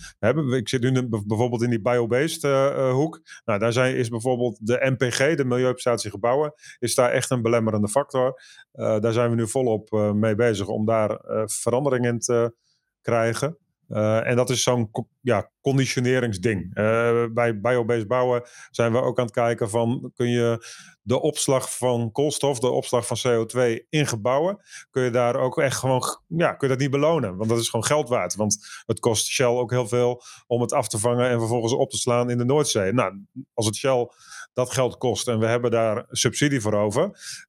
Ik 0.51 0.69
zit 0.69 0.83
nu 0.83 1.09
bijvoorbeeld 1.09 1.63
in 1.63 1.71
die 1.71 1.81
biobased 1.81 2.43
uh, 2.43 2.93
hoek. 2.93 3.21
Nou, 3.45 3.59
daar 3.59 3.73
zijn, 3.73 3.97
is 3.97 4.09
bijvoorbeeld 4.09 4.67
de 4.67 4.97
MPG, 4.99 5.35
de 5.35 5.45
Milieuprestatie 5.45 6.11
Gebouwen, 6.11 6.55
is 6.79 6.95
daar 6.95 7.11
echt 7.11 7.31
een 7.31 7.43
belemmerende 7.43 7.89
factor. 7.89 8.43
Uh, 8.75 9.01
daar 9.01 9.13
zijn 9.13 9.31
we 9.31 9.37
nu 9.37 9.49
volop 9.49 10.13
mee 10.15 10.35
bezig 10.35 10.67
om 10.67 10.87
daar 10.87 11.21
verandering 11.45 12.07
in 12.07 12.19
te 12.19 12.55
krijgen. 13.01 13.59
Uh, 13.93 14.27
en 14.27 14.37
dat 14.37 14.51
is 14.51 14.63
zo'n 14.63 14.91
ja, 15.21 15.51
conditioneringsding. 15.61 16.79
Uh, 16.79 17.25
bij 17.33 17.61
biobased 17.61 18.09
bouwen 18.09 18.43
zijn 18.71 18.93
we 18.93 19.01
ook 19.01 19.19
aan 19.19 19.25
het 19.25 19.35
kijken 19.35 19.71
van... 19.71 20.11
kun 20.15 20.29
je 20.29 20.67
de 21.03 21.21
opslag 21.21 21.77
van 21.77 22.13
koolstof, 22.13 22.59
de 22.59 22.71
opslag 22.71 23.07
van 23.07 23.17
CO2 23.17 23.87
in 23.89 24.07
gebouwen... 24.07 24.59
kun 24.91 25.03
je 25.03 25.11
daar 25.11 25.37
ook 25.37 25.59
echt 25.59 25.77
gewoon... 25.77 26.03
ja, 26.27 26.53
kun 26.53 26.69
je 26.69 26.75
dat 26.75 26.83
niet 26.83 26.91
belonen. 26.91 27.37
Want 27.37 27.51
dat 27.51 27.59
is 27.59 27.69
gewoon 27.69 27.87
geld 27.87 28.09
waard. 28.09 28.35
Want 28.35 28.83
het 28.87 29.01
kost 29.01 29.27
Shell 29.27 29.47
ook 29.47 29.71
heel 29.71 29.89
veel 29.89 30.23
om 30.47 30.61
het 30.61 30.73
af 30.73 30.89
te 30.89 30.99
vangen... 30.99 31.29
en 31.31 31.39
vervolgens 31.39 31.73
op 31.73 31.91
te 31.91 31.99
slaan 31.99 32.31
in 32.31 32.39
de 32.39 32.45
Noordzee. 32.45 32.93
Nou, 32.93 33.25
als 33.55 33.67
het 33.67 33.77
Shell 33.77 34.09
dat 34.53 34.73
geld 34.73 34.99
kost 34.99 35.29
en 35.29 35.39
we 35.39 35.47
hebben 35.47 35.71
daar 35.71 36.05
subsidie 36.11 36.61
voor 36.61 36.75
over, 36.75 37.03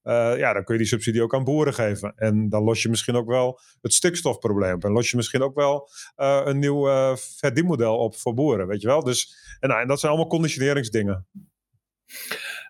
uh, 0.04 0.34
ja, 0.38 0.54
dan 0.54 0.64
kun 0.64 0.74
je 0.74 0.80
die 0.80 0.90
subsidie 0.90 1.24
ook 1.24 1.34
aan 1.34 1.44
boeren 1.44 1.74
geven. 1.74 2.14
En 2.16 2.50
dan 2.50 2.64
los 2.64 2.82
je 2.82 2.90
misschien 2.90 3.16
ook 3.16 3.28
wel 3.28 3.60
het 3.82 3.94
stikstofprobleem. 3.94 4.80
En 4.80 4.92
los 4.92 5.10
je 5.10 5.18
misschien 5.18 5.42
ook 5.42 5.56
wel 5.56 5.90
uh, 6.18 6.42
een 6.44 6.60
nieuw 6.60 6.90
uh, 6.90 7.16
verdienmodel 7.16 7.98
op 7.98 8.16
voor 8.16 8.34
boeren, 8.34 8.68
weet 8.68 8.82
je 8.82 8.88
wel. 8.88 9.04
Dus, 9.04 9.36
en, 9.60 9.70
nou, 9.70 9.82
en 9.82 9.88
dat 9.88 10.00
zijn 10.00 10.12
allemaal 10.12 10.30
conditioneringsdingen. 10.30 11.28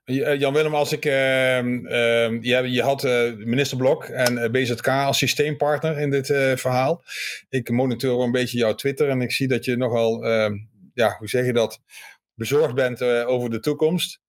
Jan-Willem, 0.06 0.76
als 0.76 0.92
ik, 0.92 1.06
uh, 1.06 1.64
uh, 1.64 2.42
je, 2.42 2.72
je, 2.72 2.82
had 2.82 3.04
uh, 3.04 3.34
minister 3.36 3.78
Blok 3.78 4.04
en 4.04 4.52
BZK 4.52 4.88
als 4.88 5.18
systeempartner 5.18 5.98
in 5.98 6.10
dit 6.10 6.28
verhaal. 6.56 7.04
Ik 7.50 7.70
monitor 7.70 8.24
een 8.24 8.32
beetje 8.32 8.58
jouw 8.58 8.76
Twitter 8.76 9.10
en 9.10 9.22
ik 9.22 9.32
zie 9.32 9.48
dat 9.48 9.66
je 9.66 9.78
nogal, 9.78 10.24
ehm, 10.26 10.54
ja, 10.94 11.16
hoe 11.18 11.28
zeg 11.28 11.46
je 11.46 11.54
dat, 11.54 11.80
bezorgd 12.34 12.76
bent 12.76 13.02
over 13.04 13.50
de 13.50 13.60
toekomst. 13.60 14.23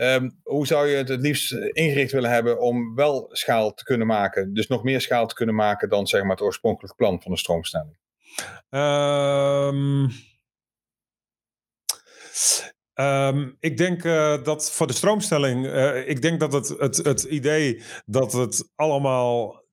Um, 0.00 0.40
hoe 0.42 0.66
zou 0.66 0.86
je 0.86 0.96
het 0.96 1.08
het 1.08 1.20
liefst 1.20 1.52
ingericht 1.52 2.12
willen 2.12 2.30
hebben 2.30 2.60
om 2.60 2.94
wel 2.94 3.28
schaal 3.32 3.74
te 3.74 3.84
kunnen 3.84 4.06
maken? 4.06 4.54
Dus 4.54 4.66
nog 4.66 4.82
meer 4.82 5.00
schaal 5.00 5.26
te 5.26 5.34
kunnen 5.34 5.54
maken 5.54 5.88
dan 5.88 6.06
zeg 6.06 6.22
maar, 6.22 6.30
het 6.30 6.40
oorspronkelijke 6.40 6.96
plan 6.96 7.22
van 7.22 7.32
de 7.32 7.38
stroomstelling? 7.38 7.98
Um, 8.70 10.10
um, 12.94 13.56
ik 13.60 13.76
denk 13.76 14.04
uh, 14.04 14.44
dat 14.44 14.72
voor 14.72 14.86
de 14.86 14.92
stroomstelling, 14.92 15.66
uh, 15.66 16.08
ik 16.08 16.22
denk 16.22 16.40
dat 16.40 16.52
het, 16.52 16.68
het, 16.68 16.96
het 16.96 17.22
idee 17.22 17.82
dat 18.06 18.32
het 18.32 18.70
allemaal 18.74 19.66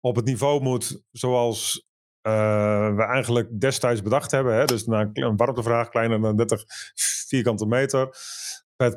op 0.00 0.16
het 0.16 0.24
niveau 0.24 0.62
moet 0.62 1.02
zoals 1.10 1.86
we 2.22 3.04
eigenlijk 3.08 3.60
destijds 3.60 4.02
bedacht 4.02 4.30
hebben. 4.30 4.54
Hè? 4.54 4.64
Dus 4.64 4.86
na 4.86 5.10
een 5.12 5.36
warmtevraag 5.36 5.88
kleiner 5.88 6.20
dan 6.20 6.36
30 6.36 6.64
vierkante 7.28 7.66
meter. 7.66 8.16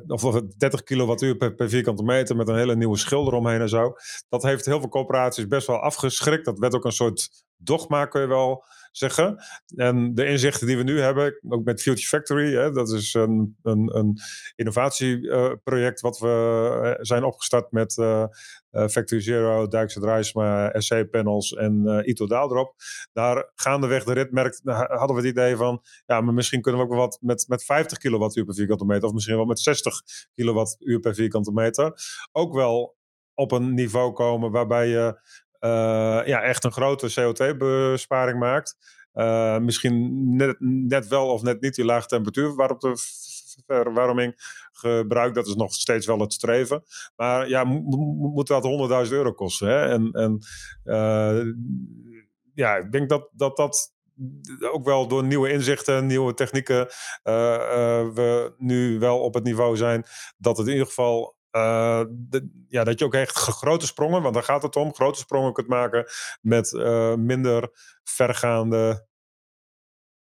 of 0.08 0.42
30 0.58 0.84
kilowattuur 0.84 1.36
per, 1.36 1.56
per, 1.56 1.70
vierkante 1.70 2.04
meter 2.04 2.36
met 2.36 2.48
een 2.48 2.58
hele 2.58 2.76
nieuwe 2.76 2.98
schil 2.98 3.28
eromheen 3.28 3.62
en 3.62 3.70
zo. 3.70 3.94
Dat 4.30 4.44
heeft 4.44 4.66
heel 4.66 4.80
veel 4.80 4.90
corporaties 4.90 5.48
best 5.48 5.68
wel 5.68 5.80
afgeschrikt. 5.80 6.46
Dat 6.46 6.60
werd 6.60 6.76
ook 6.76 6.86
een 6.86 6.92
soort 6.92 7.46
dogma, 7.58 8.06
kun 8.06 8.22
je 8.22 8.28
wel 8.28 8.64
zeggen. 8.98 9.44
En 9.76 10.14
de 10.14 10.26
inzichten 10.26 10.68
die 10.68 10.78
we 10.78 10.84
nu 10.84 11.00
hebben, 11.00 11.40
ook 11.50 11.64
met 11.64 11.82
Future 11.82 12.08
Factory, 12.08 12.54
hè, 12.54 12.72
dat 12.72 12.90
is 12.90 13.14
een, 13.14 13.58
een, 13.62 13.98
een 13.98 14.18
innovatieproject 14.56 16.02
wat 16.02 16.20
we 16.20 16.70
eh, 16.84 17.04
zijn 17.04 17.24
opgestart 17.24 17.72
met 17.72 17.98
uh, 17.98 18.26
Factory 18.72 19.22
Zero, 19.22 19.68
Dijkse 19.68 20.00
Drijsma, 20.00 20.72
SC-panels 20.80 21.54
en 21.54 21.82
uh, 21.86 22.08
Ito 22.08 22.28
Daaldrop. 22.28 22.74
Daar 23.14 23.52
gaandeweg 23.56 24.04
de 24.04 24.14
rit 24.14 24.32
merkt, 24.32 24.62
hadden 24.64 25.16
we 25.16 25.22
het 25.22 25.32
idee 25.32 25.56
van, 25.56 25.82
ja, 26.06 26.22
maar 26.22 26.34
misschien 26.34 26.62
kunnen 26.62 26.82
we 26.82 26.88
ook 26.88 26.94
wel 26.94 27.04
wat 27.04 27.18
met, 27.22 27.46
met 27.48 27.64
50 27.64 27.98
kilowattuur 27.98 28.46
per 28.46 28.56
vierkante 28.56 28.86
meter, 28.86 29.08
of 29.08 29.14
misschien 29.14 29.36
wel 29.36 29.46
met 29.46 29.60
60 29.60 30.02
kilowattuur 30.36 31.00
per 31.00 31.16
vierkante 31.16 31.52
meter. 31.52 31.94
Ook 32.32 32.54
wel 32.54 32.96
op 33.34 33.52
een 33.52 33.74
niveau 33.74 34.14
komen 34.14 34.52
waarbij 34.52 34.88
je 34.88 35.20
ja, 36.26 36.42
echt 36.42 36.64
een 36.64 36.72
grote 36.72 37.10
CO2-besparing 37.10 38.40
maakt. 38.40 38.78
Uh, 39.16 39.58
misschien 39.58 40.36
net, 40.36 40.56
net 40.60 41.08
wel 41.08 41.28
of 41.28 41.42
net 41.42 41.62
niet 41.62 41.76
die 41.76 41.86
lage 41.86 42.08
temperatuur 42.08 42.56
waarop 42.56 42.80
de 42.80 42.94
verwarming 43.66 44.34
gebruikt. 44.72 45.36
Dat 45.36 45.48
is 45.48 45.56
nog 45.56 45.74
steeds 45.74 46.06
wel 46.06 46.20
het 46.20 46.34
streven. 46.34 46.84
Maar 47.16 47.50
ja, 47.50 47.64
moet 47.64 48.48
dat 48.48 49.08
100.000 49.08 49.12
euro 49.12 49.34
kosten? 49.34 49.68
Hè? 49.68 49.86
En, 49.86 50.12
en 50.12 50.40
uh, 50.84 51.54
ja, 52.54 52.76
ik 52.76 52.92
denk 52.92 53.10
dat 53.10 53.30
dat, 53.32 53.58
dat 53.58 53.94
ook 54.72 54.86
wel 54.86 55.08
door 55.08 55.24
nieuwe 55.24 55.52
inzichten, 55.52 56.06
nieuwe 56.06 56.34
technieken, 56.34 56.88
we 57.24 58.54
nu 58.58 59.00
wel 59.00 59.20
op 59.20 59.34
het 59.34 59.44
niveau 59.44 59.78
zijn 59.78 60.04
dat 60.38 60.58
het 60.58 60.68
in 60.68 60.72
ieder 60.72 60.88
geval 60.88 61.35
uh, 61.56 62.02
ja, 62.68 62.84
dat 62.84 63.00
je 63.00 63.06
ook 63.06 63.14
echt 63.14 63.38
grote 63.38 63.86
sprongen, 63.86 64.22
want 64.22 64.34
daar 64.34 64.44
gaat 64.44 64.64
het 64.64 64.76
om, 64.76 64.94
grote 64.94 65.20
sprongen 65.20 65.54
kunt 65.54 65.68
maken 65.68 66.06
met 66.42 66.72
uh, 66.72 67.16
minder 67.16 67.70
vergaande 68.04 69.08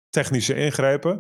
technische 0.10 0.56
ingrepen. 0.56 1.20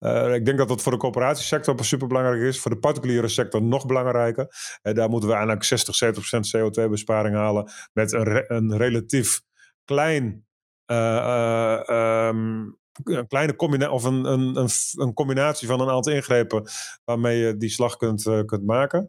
Uh, 0.00 0.34
ik 0.34 0.44
denk 0.44 0.58
dat 0.58 0.68
dat 0.68 0.82
voor 0.82 0.92
de 0.92 0.98
coöperatiesector 0.98 1.84
super 1.84 2.08
belangrijk 2.08 2.42
is. 2.42 2.60
Voor 2.60 2.70
de 2.70 2.78
particuliere 2.78 3.28
sector 3.28 3.62
nog 3.62 3.86
belangrijker. 3.86 4.46
Uh, 4.82 4.94
daar 4.94 5.08
moeten 5.08 5.28
we 5.28 5.34
eigenlijk 5.34 5.64
60, 5.64 5.98
70% 6.04 6.08
CO2-besparing 6.56 7.34
halen. 7.34 7.70
Met 7.92 8.12
een, 8.12 8.54
een 8.54 8.76
relatief 8.76 9.40
klein 9.84 10.46
um, 10.86 12.76
een 13.04 13.26
kleine 13.28 13.56
combinatie 13.56 13.94
of 13.94 14.04
een, 14.04 14.24
een, 14.24 14.56
een, 14.56 14.68
een, 14.96 15.14
combinatie 15.14 15.68
van 15.68 15.80
een 15.80 15.88
aantal 15.88 16.12
ingrepen 16.12 16.68
waarmee 17.04 17.38
je 17.38 17.56
die 17.56 17.68
slag 17.68 17.96
kunt, 17.96 18.22
kunt 18.22 18.64
maken. 18.64 19.06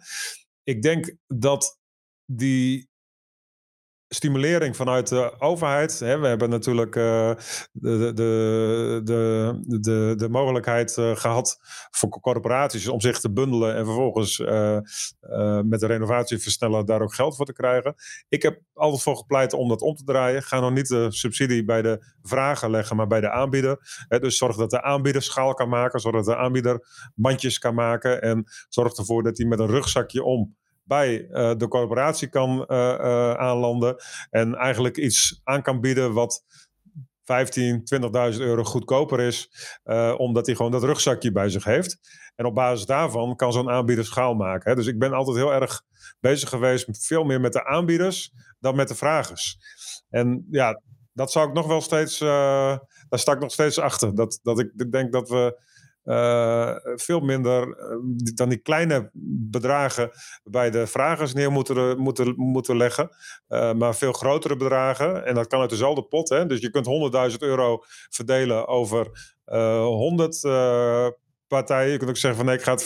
Ik 0.70 0.82
denk 0.82 1.16
dat 1.28 1.80
die 2.26 2.88
stimulering 4.10 4.75
vanuit 4.75 5.08
de 5.08 5.34
overheid. 5.39 6.00
Hè, 6.00 6.20
we 6.20 6.28
hebben 6.28 6.50
natuurlijk 6.50 6.96
uh, 6.96 7.32
de, 7.72 8.12
de, 8.13 9.01
de, 9.04 9.80
de, 9.80 10.13
de 10.18 10.30
mogelijkheid 10.30 10.98
uh, 10.98 11.16
gehad 11.16 11.58
voor 11.92 12.10
corporaties 12.10 12.88
om 12.88 13.01
zich 13.01 13.20
te 13.20 13.32
bundelen 13.32 13.75
en 13.75 13.86
vervolgens 13.86 14.39
uh, 14.39 14.80
met 15.63 15.80
de 15.80 15.88
renovatieversneller 15.88 16.86
daar 16.86 17.01
ook 17.01 17.13
geld 17.13 17.36
voor 17.36 17.46
te 17.46 17.54
krijgen. 17.54 17.96
Ik 18.30 18.42
heb 18.42 18.62
altijd 18.74 19.01
voor 19.01 19.18
gepleit 19.18 19.54
om 19.54 19.70
dat 19.70 19.82
om 19.82 19.96
te 19.96 20.04
draaien. 20.04 20.44
Ga 20.44 20.60
nog 20.60 20.74
niet 20.74 20.88
de 20.88 21.12
subsidie 21.12 21.66
bij 21.66 21.82
de 21.82 22.06
vragen 22.22 22.70
leggen, 22.70 22.96
maar 22.96 23.08
bij 23.08 23.22
de 23.22 23.32
aanbieder. 23.32 24.06
Hè, 24.08 24.20
dus 24.20 24.38
zorg 24.38 24.56
dat 24.56 24.70
de 24.70 24.82
aanbieder 24.82 25.22
schaal 25.22 25.54
kan 25.54 25.70
maken, 25.70 26.00
zorg 26.00 26.16
dat 26.16 26.25
de 26.25 26.38
aanbieder 26.38 26.86
bandjes 27.16 27.60
kan 27.60 27.74
maken 27.74 28.22
en 28.22 28.44
zorg 28.70 28.94
ervoor 28.94 29.24
dat 29.24 29.38
hij 29.38 29.48
met 29.48 29.60
een 29.60 29.68
rugzakje 29.68 30.24
om 30.24 30.58
bij 30.89 31.27
uh, 31.29 31.51
de 31.58 31.67
corporatie 31.67 32.29
kan 32.29 32.65
uh, 32.67 32.77
uh, 32.77 33.34
aanlanden. 33.34 33.96
En 34.29 34.55
eigenlijk 34.55 34.98
iets 34.98 35.41
aan 35.43 35.62
kan 35.62 35.81
bieden 35.81 36.13
wat 36.13 36.43
15, 37.24 37.84
20.000 38.34 38.39
euro 38.39 38.63
goedkoper 38.63 39.19
is. 39.19 39.50
omdat 40.17 40.46
hij 40.46 40.55
gewoon 40.55 40.72
dat 40.72 40.84
rugzakje 40.84 41.31
bij 41.31 41.50
zich 41.50 41.63
heeft. 41.63 42.00
En 42.36 42.46
op 42.46 42.55
basis 42.55 42.86
daarvan 42.86 43.36
kan 43.36 43.53
zo'n 43.53 43.69
aanbieder 43.69 44.05
schaal 44.05 44.34
maken. 44.34 44.69
Hè. 44.69 44.75
Dus 44.75 44.88
ik 44.88 45.00
ben 45.00 45.13
altijd 45.13 45.38
heel 45.38 45.53
erg 45.53 45.81
bezig 46.19 46.50
geweest, 46.50 47.05
veel 47.05 47.24
meer 47.24 47.41
met 47.41 47.53
de 47.53 47.65
aanbieders 47.65 48.34
dan 48.60 48.75
met 48.75 48.88
de 48.88 48.96
vragers. 48.96 49.58
En 50.10 50.48
ja, 50.51 50.81
dat 51.13 51.31
zou 51.31 51.48
ik 51.48 51.53
nog 51.53 51.67
wel 51.67 51.81
steeds, 51.81 52.19
daar 52.19 52.79
sta 53.10 53.31
ik 53.31 53.39
nog 53.39 53.51
steeds 53.51 53.79
achter. 53.79 54.15
Dat, 54.15 54.39
dat 54.43 54.60
ik 54.60 54.91
denk 54.91 55.12
dat 55.12 55.29
we 55.29 55.67
uh, 56.10 56.75
veel 56.96 57.20
minder 57.20 57.68
uh, 57.68 57.98
dan 58.34 58.50
die 58.50 58.58
kleine 58.58 59.10
bedragen 59.50 60.12
bij 60.44 60.70
de 60.72 60.88
vragers 60.88 61.34
neer 61.34 61.51
moeten, 61.51 62.00
moeten, 62.00 62.34
moeten 62.36 62.78
leggen. 62.78 63.10
Uh, 63.50 63.74
maar 63.74 63.96
veel 63.96 64.12
grotere 64.12 64.56
bedragen. 64.56 65.25
En 65.25 65.36
dat 65.36 65.48
kan 65.48 65.60
uit 65.62 65.70
dezelfde 65.70 66.04
pot. 66.04 66.30
Hè? 66.30 66.46
Dus 66.46 66.60
je 66.60 66.70
kunt 66.70 66.88
100.000 67.32 67.38
euro 67.38 67.84
verdelen 68.10 68.68
over 68.68 69.36
100 69.46 70.42
partijen. 71.48 71.92
Je 71.92 71.98
kunt 71.98 72.10
ook 72.10 72.18
zeggen 72.18 72.39
van 72.39 72.46
nee, 72.50 72.58
ik 72.58 72.63
ga 72.63 72.72
het 72.72 72.84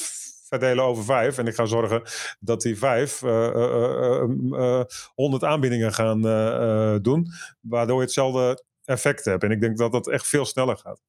verdelen 0.48 0.84
over 0.84 1.04
vijf. 1.04 1.38
En 1.38 1.48
ik 1.48 1.56
ga 1.56 1.66
zorgen 1.66 2.02
dat 2.40 2.62
die 2.62 2.78
vijf 2.78 3.22
uh, 3.22 4.84
100 5.16 5.44
aanbiedingen 5.44 5.94
gaan 5.94 6.22
doen. 7.02 7.28
Waardoor 7.62 7.98
je 7.98 8.04
hetzelfde 8.04 8.64
effect 8.86 9.26
hebt. 9.26 9.44
En 9.44 9.52
ik 9.52 9.62
denk 9.62 9.78
dat 9.78 9.92
dat 9.92 10.08
echt 10.08 10.28
veel 10.28 10.46
sneller 10.46 10.78
gaat. 10.78 11.02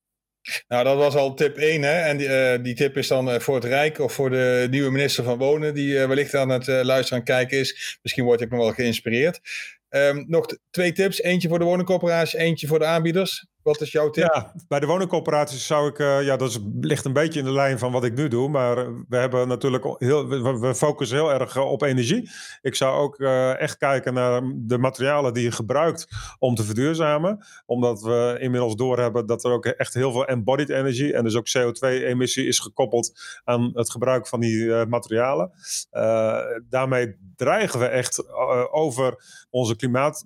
Nou, 0.68 0.84
dat 0.84 0.96
was 0.96 1.14
al 1.14 1.34
tip 1.34 1.56
1. 1.56 1.82
Hè? 1.82 2.00
En 2.00 2.16
die, 2.16 2.28
uh, 2.28 2.54
die 2.62 2.74
tip 2.74 2.96
is 2.96 3.08
dan 3.08 3.28
uh, 3.28 3.38
voor 3.38 3.54
het 3.54 3.64
Rijk 3.64 3.98
of 3.98 4.12
voor 4.12 4.30
de 4.30 4.66
nieuwe 4.70 4.90
minister 4.90 5.24
van 5.24 5.38
Wonen, 5.38 5.74
die 5.74 5.94
uh, 5.94 6.06
wellicht 6.06 6.34
aan 6.34 6.48
het 6.48 6.66
luisteren 6.66 7.18
en 7.18 7.24
kijken 7.24 7.58
is. 7.58 7.98
Misschien 8.02 8.24
wordt 8.24 8.42
ik 8.42 8.50
nog 8.50 8.60
wel 8.60 8.72
geïnspireerd. 8.72 9.40
Um, 9.90 10.24
nog 10.28 10.46
twee 10.70 10.92
tips. 10.92 11.22
Eentje 11.22 11.48
voor 11.48 11.58
de 11.58 11.64
woningcorporaties, 11.64 12.34
eentje 12.34 12.66
voor 12.66 12.78
de 12.78 12.84
aanbieders. 12.84 13.46
Wat 13.64 13.80
is 13.80 13.92
jouw 13.92 14.10
tip? 14.10 14.34
Ja, 14.34 14.52
bij 14.68 14.80
de 14.80 14.86
woningcorporaties 14.86 15.66
zou 15.66 15.88
ik, 15.88 15.98
uh, 15.98 16.22
ja, 16.22 16.36
dat 16.36 16.60
ligt 16.80 17.04
een 17.04 17.12
beetje 17.12 17.38
in 17.38 17.44
de 17.44 17.52
lijn 17.52 17.78
van 17.78 17.92
wat 17.92 18.04
ik 18.04 18.14
nu 18.14 18.28
doe, 18.28 18.48
maar 18.48 19.04
we 19.08 19.16
hebben 19.16 19.48
natuurlijk 19.48 19.84
heel, 19.98 20.28
we, 20.60 20.74
focussen 20.74 21.16
heel 21.16 21.32
erg 21.32 21.56
op 21.56 21.82
energie. 21.82 22.30
Ik 22.62 22.74
zou 22.74 23.00
ook 23.00 23.18
echt 23.58 23.76
kijken 23.76 24.14
naar 24.14 24.42
de 24.54 24.78
materialen 24.78 25.34
die 25.34 25.42
je 25.42 25.50
gebruikt 25.50 26.06
om 26.38 26.54
te 26.54 26.64
verduurzamen, 26.64 27.44
omdat 27.66 28.02
we 28.02 28.36
inmiddels 28.40 28.76
doorhebben 28.76 29.26
dat 29.26 29.44
er 29.44 29.50
ook 29.50 29.66
echt 29.66 29.94
heel 29.94 30.12
veel 30.12 30.26
embodied 30.26 30.68
energie 30.68 31.14
en 31.14 31.24
dus 31.24 31.36
ook 31.36 31.48
CO2-emissie 31.48 32.46
is 32.46 32.58
gekoppeld 32.58 33.12
aan 33.44 33.70
het 33.74 33.90
gebruik 33.90 34.26
van 34.26 34.40
die 34.40 34.86
materialen. 34.86 35.50
daarmee 36.68 37.16
dreigen 37.36 37.80
we 37.80 37.86
echt 37.86 38.32
over 38.70 39.14
onze 39.50 39.76
klimaat 39.76 40.24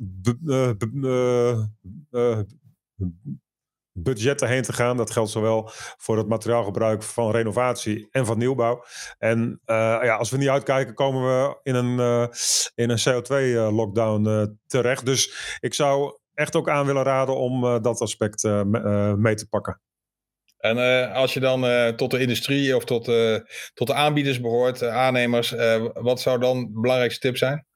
budgetten 4.02 4.49
heen 4.49 4.62
te 4.62 4.73
gaan. 4.73 4.97
Dat 4.97 5.11
geldt 5.11 5.31
zowel 5.31 5.71
voor 5.97 6.17
het 6.17 6.28
materiaalgebruik 6.28 7.02
van 7.02 7.31
renovatie 7.31 8.09
en 8.11 8.26
van 8.26 8.38
nieuwbouw. 8.38 8.85
En 9.19 9.61
uh, 9.67 9.76
ja, 10.02 10.17
als 10.17 10.31
we 10.31 10.37
niet 10.37 10.49
uitkijken, 10.49 10.95
komen 10.95 11.23
we 11.23 11.59
in 11.62 11.75
een, 11.75 11.99
uh, 11.99 12.26
in 12.75 12.90
een 12.90 12.99
CO2-lockdown 12.99 14.28
uh, 14.28 14.43
terecht. 14.67 15.07
Dus 15.07 15.57
ik 15.61 15.75
zou 15.75 16.19
echt 16.35 16.57
ook 16.57 16.69
aan 16.69 16.87
willen 16.87 17.02
raden 17.02 17.37
om 17.37 17.83
dat 17.83 18.00
aspect 18.00 18.43
mee 19.17 19.35
te 19.35 19.49
pakken. 19.49 19.81
En 20.58 20.76
uh, 20.76 21.14
als 21.14 21.34
je 21.34 21.40
dan 21.40 21.64
uh, 21.64 21.88
tot 21.88 22.10
de 22.10 22.18
industrie 22.18 22.76
of 22.76 22.84
tot, 22.84 23.08
uh, 23.08 23.36
tot 23.74 23.86
de 23.86 23.94
aanbieders 23.94 24.40
behoort, 24.40 24.82
aannemers, 24.82 25.54
wat 25.94 26.20
zou 26.20 26.40
dan 26.40 26.60
de 26.60 26.80
belangrijkste 26.80 27.20
tip 27.20 27.36
zijn? 27.36 27.66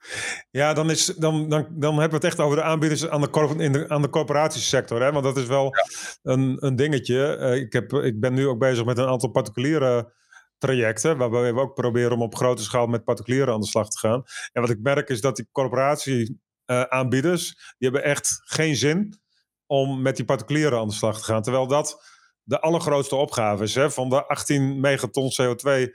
Ja, 0.50 0.72
dan, 0.72 0.90
is, 0.90 1.06
dan, 1.06 1.48
dan, 1.48 1.66
dan 1.70 1.92
hebben 1.92 2.20
we 2.20 2.26
het 2.26 2.34
echt 2.34 2.38
over 2.38 2.56
de 2.56 2.62
aanbieders 2.62 3.08
aan 3.08 3.20
de, 3.20 3.54
in 3.58 3.72
de, 3.72 3.88
aan 3.88 4.02
de 4.02 4.10
corporatiesector. 4.10 5.02
Hè? 5.02 5.12
Want 5.12 5.24
dat 5.24 5.36
is 5.36 5.46
wel 5.46 5.64
ja. 5.64 5.84
een, 6.32 6.56
een 6.60 6.76
dingetje. 6.76 7.36
ik, 7.64 7.72
heb, 7.72 7.92
ik 7.92 8.20
ben 8.20 8.34
nu 8.34 8.46
ook 8.46 8.58
bezig 8.58 8.84
met 8.84 8.98
een 8.98 9.08
aantal 9.08 9.30
particuliere 9.30 10.12
trajecten, 10.58 11.16
waarbij 11.16 11.54
we 11.54 11.60
ook 11.60 11.74
proberen 11.74 12.12
om 12.12 12.22
op 12.22 12.34
grote 12.34 12.62
schaal 12.62 12.86
met 12.86 13.04
particulieren 13.04 13.54
aan 13.54 13.60
de 13.60 13.66
slag 13.66 13.88
te 13.88 13.98
gaan. 13.98 14.22
En 14.52 14.60
wat 14.60 14.70
ik 14.70 14.78
merk 14.82 15.08
is 15.08 15.20
dat 15.20 15.36
die 15.36 15.48
corporatieaanbieders, 15.52 17.46
die 17.78 17.88
hebben 17.88 18.04
echt 18.04 18.40
geen 18.44 18.76
zin 18.76 19.20
om 19.66 20.02
met 20.02 20.16
die 20.16 20.24
particulieren 20.24 20.78
aan 20.78 20.88
de 20.88 20.94
slag 20.94 21.18
te 21.18 21.24
gaan. 21.24 21.42
Terwijl 21.42 21.66
dat 21.66 22.10
de 22.44 22.60
allergrootste 22.60 23.16
opgave 23.16 23.62
is. 23.62 23.74
Hè? 23.74 23.90
Van 23.90 24.08
de 24.08 24.26
18 24.26 24.80
megaton 24.80 25.30
CO2 25.42 25.90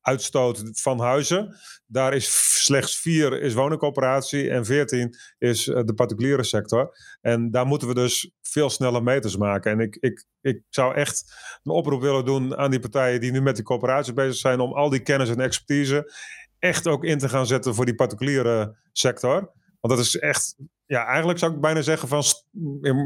uitstoot 0.00 0.62
van 0.72 1.00
huizen. 1.00 1.56
Daar 1.86 2.14
is 2.14 2.54
slechts 2.64 2.98
4 2.98 3.40
is 3.40 3.54
woningcoöperatie 3.54 4.50
en 4.50 4.64
14 4.64 5.14
is 5.38 5.68
eh, 5.68 5.84
de 5.84 5.94
particuliere 5.94 6.42
sector. 6.42 6.96
En 7.20 7.50
daar 7.50 7.66
moeten 7.66 7.88
we 7.88 7.94
dus 7.94 8.30
veel 8.42 8.70
sneller 8.70 9.02
meters 9.02 9.36
maken. 9.36 9.72
En 9.72 9.80
ik, 9.80 9.96
ik, 10.00 10.24
ik 10.40 10.62
zou 10.68 10.94
echt 10.94 11.34
een 11.62 11.72
oproep 11.72 12.00
willen 12.00 12.24
doen 12.24 12.56
aan 12.56 12.70
die 12.70 12.80
partijen 12.80 13.20
die 13.20 13.32
nu 13.32 13.42
met 13.42 13.56
die 13.56 13.64
coöperatie 13.64 14.12
bezig 14.12 14.36
zijn 14.36 14.60
om 14.60 14.72
al 14.72 14.88
die 14.88 15.02
kennis 15.02 15.28
en 15.28 15.40
expertise 15.40 16.12
echt 16.58 16.86
ook 16.86 17.04
in 17.04 17.18
te 17.18 17.28
gaan 17.28 17.46
zetten 17.46 17.74
voor 17.74 17.84
die 17.84 17.94
particuliere 17.94 18.76
sector. 18.92 19.34
Want 19.80 19.94
dat 19.94 19.98
is 19.98 20.16
echt 20.16 20.56
ja, 20.86 21.06
eigenlijk 21.06 21.38
zou 21.38 21.54
ik 21.54 21.60
bijna 21.60 21.82
zeggen 21.82 22.08
van, 22.08 22.22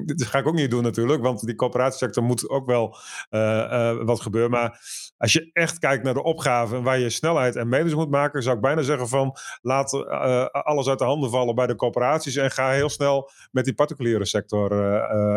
dat 0.04 0.26
ga 0.26 0.38
ik 0.38 0.46
ook 0.46 0.54
niet 0.54 0.70
doen 0.70 0.82
natuurlijk, 0.82 1.22
want 1.22 1.46
die 1.46 1.54
coöperatiesector 1.54 2.22
moet 2.22 2.48
ook 2.48 2.66
wel 2.66 2.96
uh, 3.30 4.02
wat 4.02 4.20
gebeuren. 4.20 4.50
Maar 4.50 4.80
als 5.16 5.32
je 5.32 5.50
echt 5.52 5.78
kijkt 5.78 6.04
naar 6.04 6.14
de 6.14 6.22
opgave 6.22 6.76
en 6.76 6.82
waar 6.82 6.98
je 6.98 7.10
snelheid 7.10 7.56
en 7.56 7.68
meters 7.68 7.94
moet 7.94 8.10
maken, 8.10 8.42
zou 8.42 8.56
ik 8.56 8.62
bijna 8.62 8.82
zeggen 8.82 9.08
van, 9.08 9.36
laat 9.62 9.92
uh, 9.92 10.44
alles 10.46 10.88
uit 10.88 10.98
de 10.98 11.04
handen 11.04 11.30
vallen 11.30 11.54
bij 11.54 11.66
de 11.66 11.76
coöperaties 11.76 12.36
en 12.36 12.50
ga 12.50 12.70
heel 12.70 12.88
snel 12.88 13.30
met 13.50 13.64
die 13.64 13.74
particuliere 13.74 14.26
sector 14.26 14.72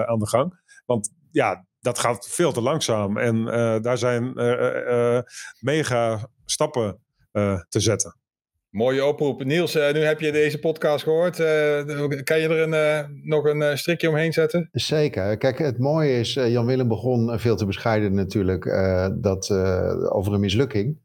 aan 0.08 0.20
de 0.20 0.28
gang. 0.28 0.62
Want 0.86 1.14
ja, 1.32 1.66
dat 1.80 2.00
gaat 2.00 2.28
veel 2.30 2.52
te 2.52 2.62
langzaam 2.62 3.18
en 3.18 3.46
daar 3.82 3.98
zijn 3.98 4.34
mega 5.60 6.30
stappen 6.46 7.00
te 7.70 7.80
zetten. 7.80 8.22
Mooie 8.74 9.06
oproep. 9.06 9.44
Niels, 9.44 9.76
uh, 9.76 9.92
nu 9.92 10.00
heb 10.00 10.20
je 10.20 10.32
deze 10.32 10.60
podcast 10.60 11.04
gehoord. 11.04 11.40
Uh, 11.40 11.46
kan 12.24 12.40
je 12.40 12.48
er 12.48 12.60
een, 12.60 12.74
uh, 12.74 13.18
nog 13.24 13.46
een 13.46 13.78
strikje 13.78 14.10
omheen 14.10 14.34
zetten? 14.34 14.70
Zeker. 14.72 15.38
Kijk, 15.38 15.58
het 15.58 15.80
mooie 15.80 16.20
is, 16.20 16.34
Jan 16.34 16.66
Willem 16.66 16.88
begon 16.88 17.40
veel 17.40 17.56
te 17.56 17.66
bescheiden 17.66 18.14
natuurlijk 18.14 18.66
dat, 19.22 19.52
over 20.10 20.34
een 20.34 20.40
mislukking. 20.40 20.98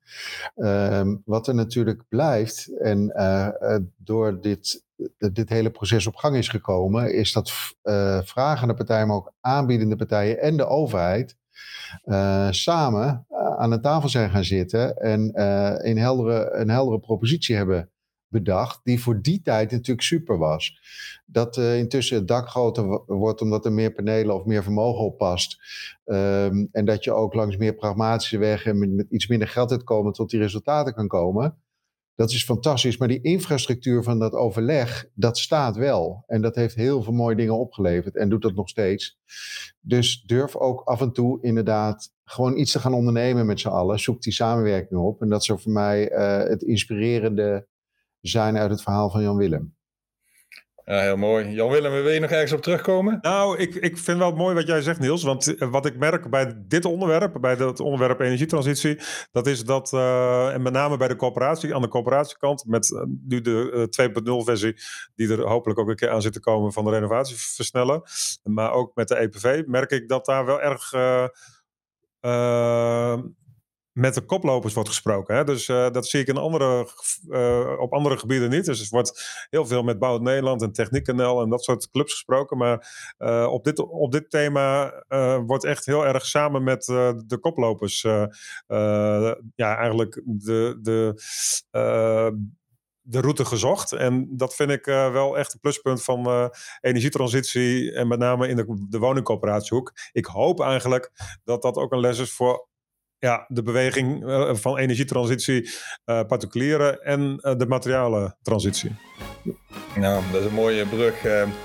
Ehm, 0.56 1.16
wat 1.24 1.48
er 1.48 1.54
natuurlijk 1.54 2.02
blijft, 2.08 2.78
en 2.78 3.12
door 3.96 4.40
dit, 4.40 4.84
dit 5.18 5.48
hele 5.48 5.70
proces 5.70 6.06
op 6.06 6.16
gang 6.16 6.36
is 6.36 6.48
gekomen, 6.48 7.14
is 7.14 7.32
dat 7.32 7.52
vragende 8.24 8.74
partijen, 8.74 9.06
maar 9.06 9.16
ook 9.16 9.32
aanbiedende 9.40 9.96
partijen 9.96 10.40
en 10.40 10.56
de 10.56 10.66
overheid 10.66 11.36
samen 12.50 13.26
aan 13.58 13.70
de 13.70 13.80
tafel 13.80 14.08
zijn 14.08 14.30
gaan 14.30 14.44
zitten 14.44 14.96
en 14.96 15.32
uh, 15.34 15.74
een, 15.76 15.98
heldere, 15.98 16.50
een 16.52 16.70
heldere 16.70 17.00
propositie 17.00 17.56
hebben 17.56 17.90
bedacht, 18.30 18.80
die 18.84 19.02
voor 19.02 19.22
die 19.22 19.42
tijd 19.42 19.70
natuurlijk 19.70 20.06
super 20.06 20.38
was. 20.38 20.80
Dat 21.26 21.56
intussen 21.56 22.16
het 22.16 22.28
dak 22.28 22.48
groter 22.48 23.02
wordt 23.06 23.40
omdat 23.40 23.64
er 23.64 23.72
meer 23.72 23.92
panelen 23.92 24.34
of 24.34 24.44
meer 24.44 24.62
vermogen 24.62 25.04
op 25.04 25.18
past. 25.18 25.58
Um, 26.04 26.68
en 26.72 26.84
dat 26.84 27.04
je 27.04 27.12
ook 27.12 27.34
langs 27.34 27.56
meer 27.56 27.74
pragmatische 27.74 28.38
weg 28.38 28.64
en 28.66 28.78
met, 28.78 28.90
met 28.90 29.10
iets 29.10 29.26
minder 29.26 29.48
geld 29.48 29.70
uitkomen 29.70 30.12
tot 30.12 30.30
die 30.30 30.40
resultaten 30.40 30.94
kan 30.94 31.08
komen. 31.08 31.56
Dat 32.18 32.30
is 32.30 32.44
fantastisch, 32.44 32.96
maar 32.96 33.08
die 33.08 33.20
infrastructuur 33.20 34.02
van 34.02 34.18
dat 34.18 34.32
overleg, 34.32 35.08
dat 35.14 35.38
staat 35.38 35.76
wel. 35.76 36.24
En 36.26 36.42
dat 36.42 36.54
heeft 36.54 36.74
heel 36.74 37.02
veel 37.02 37.12
mooie 37.12 37.36
dingen 37.36 37.58
opgeleverd 37.58 38.16
en 38.16 38.28
doet 38.28 38.42
dat 38.42 38.54
nog 38.54 38.68
steeds. 38.68 39.18
Dus 39.80 40.22
durf 40.22 40.56
ook 40.56 40.80
af 40.80 41.00
en 41.00 41.12
toe 41.12 41.42
inderdaad 41.42 42.12
gewoon 42.24 42.56
iets 42.56 42.72
te 42.72 42.78
gaan 42.78 42.94
ondernemen 42.94 43.46
met 43.46 43.60
z'n 43.60 43.68
allen. 43.68 43.98
Zoek 43.98 44.22
die 44.22 44.32
samenwerking 44.32 45.00
op. 45.00 45.22
En 45.22 45.28
dat 45.28 45.44
zou 45.44 45.60
voor 45.60 45.72
mij 45.72 46.12
uh, 46.12 46.48
het 46.48 46.62
inspirerende 46.62 47.66
zijn 48.20 48.56
uit 48.56 48.70
het 48.70 48.82
verhaal 48.82 49.10
van 49.10 49.22
Jan 49.22 49.36
Willem. 49.36 49.77
Ja, 50.88 51.00
heel 51.00 51.16
mooi. 51.16 51.48
Jan 51.48 51.70
Willem, 51.70 51.92
wil 51.92 52.08
je 52.08 52.20
nog 52.20 52.30
ergens 52.30 52.52
op 52.52 52.62
terugkomen? 52.62 53.18
Nou, 53.20 53.58
ik, 53.58 53.74
ik 53.74 53.98
vind 53.98 54.18
wel 54.18 54.32
mooi 54.32 54.54
wat 54.54 54.66
jij 54.66 54.80
zegt, 54.80 55.00
Niels. 55.00 55.22
Want 55.22 55.56
eh, 55.56 55.70
wat 55.70 55.86
ik 55.86 55.96
merk 55.96 56.30
bij 56.30 56.54
dit 56.56 56.84
onderwerp, 56.84 57.40
bij 57.40 57.54
het 57.54 57.80
onderwerp 57.80 58.20
energietransitie, 58.20 59.00
dat 59.32 59.46
is 59.46 59.64
dat, 59.64 59.92
uh, 59.92 60.54
en 60.54 60.62
met 60.62 60.72
name 60.72 60.96
bij 60.96 61.08
de 61.08 61.16
coöperatie, 61.16 61.74
aan 61.74 61.82
de 61.82 61.88
coöperatiekant, 61.88 62.64
met 62.66 62.90
uh, 62.90 63.02
nu 63.26 63.40
de 63.40 63.88
2.0 64.20 64.44
versie, 64.44 64.76
die 65.14 65.30
er 65.30 65.46
hopelijk 65.46 65.80
ook 65.80 65.88
een 65.88 65.96
keer 65.96 66.10
aan 66.10 66.22
zit 66.22 66.32
te 66.32 66.40
komen 66.40 66.72
van 66.72 66.84
de 66.84 66.90
renovatie 66.90 67.36
versnellen, 67.36 68.02
maar 68.42 68.72
ook 68.72 68.94
met 68.94 69.08
de 69.08 69.16
EPV, 69.16 69.62
merk 69.66 69.90
ik 69.90 70.08
dat 70.08 70.24
daar 70.24 70.44
wel 70.44 70.60
erg 70.60 70.92
met 73.98 74.14
de 74.14 74.24
koplopers 74.24 74.74
wordt 74.74 74.88
gesproken. 74.88 75.36
Hè? 75.36 75.44
Dus 75.44 75.68
uh, 75.68 75.90
dat 75.90 76.06
zie 76.06 76.20
ik 76.20 76.26
in 76.26 76.36
andere, 76.36 76.88
uh, 77.28 77.80
op 77.80 77.92
andere 77.92 78.18
gebieden 78.18 78.50
niet. 78.50 78.64
Dus 78.64 78.80
er 78.80 78.86
wordt 78.90 79.46
heel 79.50 79.66
veel 79.66 79.82
met 79.82 79.98
Bouw 79.98 80.18
Nederland 80.18 80.62
en 80.62 80.72
TechniekNL 80.72 81.42
en 81.42 81.48
dat 81.48 81.64
soort 81.64 81.90
clubs 81.90 82.12
gesproken. 82.12 82.56
Maar 82.56 83.14
uh, 83.18 83.46
op, 83.50 83.64
dit, 83.64 83.78
op 83.78 84.12
dit 84.12 84.30
thema 84.30 84.92
wordt 85.46 85.64
echt 85.64 85.86
heel 85.86 86.06
erg 86.06 86.26
samen 86.26 86.62
met 86.62 86.84
de 87.26 87.38
koplopers 87.40 88.02
ja, 89.54 89.76
eigenlijk 89.76 90.22
de, 90.24 90.78
de, 90.82 91.14
de 93.00 93.20
route 93.20 93.44
gezocht. 93.44 93.92
En 93.92 94.36
dat 94.36 94.54
vind 94.54 94.70
ik 94.70 94.84
wel 94.84 95.38
echt 95.38 95.52
een 95.52 95.60
pluspunt 95.60 96.04
van 96.04 96.50
energietransitie 96.80 97.92
en 97.92 98.08
met 98.08 98.18
name 98.18 98.48
in 98.48 98.56
de, 98.56 98.86
de 98.88 98.98
woningcoöperatiehoek. 98.98 99.92
Ik 100.12 100.26
hoop 100.26 100.60
eigenlijk 100.60 101.10
dat 101.44 101.62
dat 101.62 101.76
ook 101.76 101.92
een 101.92 102.00
les 102.00 102.18
is 102.18 102.32
voor 102.32 102.66
ja, 103.18 103.44
de 103.48 103.62
beweging 103.62 104.24
uh, 104.24 104.54
van 104.54 104.78
energietransitie, 104.78 105.70
uh, 106.06 106.22
particulieren 106.22 107.02
en 107.02 107.38
uh, 107.40 107.56
de 107.56 107.66
materialentransitie. 107.66 108.96
Nou, 109.94 110.22
dat 110.32 110.40
is 110.40 110.46
een 110.46 110.54
mooie 110.54 110.86
brug. 110.86 111.22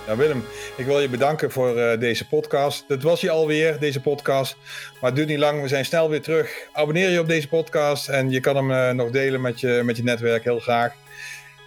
Nou, 0.07 0.17
Willem, 0.17 0.43
ik 0.77 0.85
wil 0.85 0.99
je 0.99 1.09
bedanken 1.09 1.51
voor 1.51 1.99
deze 1.99 2.27
podcast. 2.27 2.87
Dat 2.87 3.03
was 3.03 3.21
je 3.21 3.29
alweer, 3.29 3.79
deze 3.79 4.01
podcast. 4.01 4.55
Maar 4.93 5.09
het 5.09 5.15
duurt 5.15 5.27
niet 5.27 5.37
lang, 5.37 5.61
we 5.61 5.67
zijn 5.67 5.85
snel 5.85 6.09
weer 6.09 6.21
terug. 6.21 6.67
Abonneer 6.73 7.09
je 7.09 7.19
op 7.19 7.27
deze 7.27 7.47
podcast 7.47 8.09
en 8.09 8.29
je 8.29 8.39
kan 8.39 8.55
hem 8.69 8.95
nog 8.95 9.09
delen 9.09 9.41
met 9.41 9.59
je, 9.59 9.81
met 9.83 9.97
je 9.97 10.03
netwerk, 10.03 10.43
heel 10.43 10.59
graag. 10.59 10.93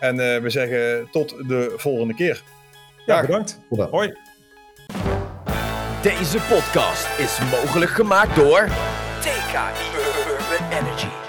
En 0.01 0.17
we 0.17 0.51
zeggen 0.51 1.09
tot 1.11 1.29
de 1.49 1.73
volgende 1.77 2.15
keer. 2.15 2.43
Ja, 3.07 3.21
bedankt. 3.21 3.61
Hoi. 3.91 4.15
Deze 6.03 6.39
podcast 6.49 7.19
is 7.19 7.39
mogelijk 7.51 7.91
gemaakt 7.91 8.37
door... 8.37 8.69
TKI 9.47 9.75
Urban 9.95 10.73
Energy. 10.73 11.26